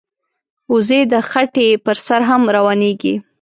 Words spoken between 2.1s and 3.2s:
هم روانېږي